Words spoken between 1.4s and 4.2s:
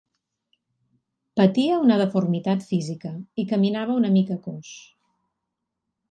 Patia una deformitat física, i caminava una